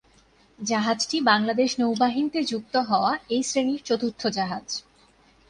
জাহাজটি 0.59 1.17
বাংলাদেশ 1.21 1.69
নৌবাহিনীতে 1.79 2.39
যুক্ত 2.43 2.75
হওয়া 2.89 3.11
এই 3.29 3.41
শ্রেণির 3.43 3.81
চতুর্থ 3.85 4.21
জাহাজ। 4.27 4.67